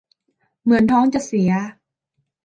[0.63, 1.51] เหมือนท้องจะเสีย